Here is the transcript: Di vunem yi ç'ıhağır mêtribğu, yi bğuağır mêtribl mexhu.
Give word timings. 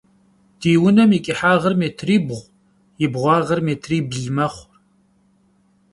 Di 0.59 0.73
vunem 0.81 1.11
yi 1.15 1.19
ç'ıhağır 1.25 1.73
mêtribğu, 1.79 2.39
yi 2.99 3.07
bğuağır 3.13 3.59
mêtribl 3.67 4.17
mexhu. 4.35 4.65